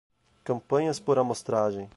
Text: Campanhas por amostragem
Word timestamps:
Campanhas 0.43 0.99
por 0.99 1.19
amostragem 1.19 1.87